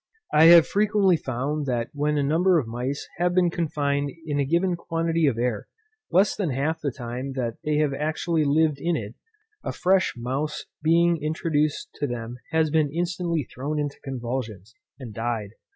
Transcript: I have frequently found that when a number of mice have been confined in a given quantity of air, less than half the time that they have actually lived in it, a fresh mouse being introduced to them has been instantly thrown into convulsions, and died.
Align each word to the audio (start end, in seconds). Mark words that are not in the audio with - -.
I 0.33 0.45
have 0.45 0.65
frequently 0.65 1.15
found 1.15 1.67
that 1.67 1.91
when 1.93 2.17
a 2.17 2.23
number 2.23 2.57
of 2.57 2.65
mice 2.65 3.07
have 3.19 3.35
been 3.35 3.51
confined 3.51 4.09
in 4.25 4.39
a 4.39 4.45
given 4.45 4.75
quantity 4.75 5.27
of 5.27 5.37
air, 5.37 5.67
less 6.09 6.35
than 6.35 6.49
half 6.49 6.81
the 6.81 6.89
time 6.89 7.33
that 7.33 7.57
they 7.63 7.77
have 7.77 7.93
actually 7.93 8.43
lived 8.43 8.79
in 8.79 8.95
it, 8.95 9.13
a 9.63 9.71
fresh 9.71 10.15
mouse 10.17 10.65
being 10.81 11.21
introduced 11.21 11.89
to 11.99 12.07
them 12.07 12.37
has 12.51 12.71
been 12.71 12.91
instantly 12.91 13.43
thrown 13.43 13.77
into 13.77 13.99
convulsions, 14.03 14.73
and 14.97 15.13
died. 15.13 15.51